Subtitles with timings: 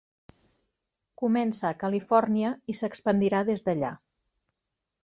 [1.23, 3.95] Comença a Califòrnia, i s'expandirà des d'allà.